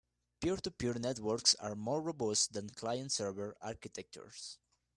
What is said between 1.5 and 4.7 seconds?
are more robust than client-server architectures.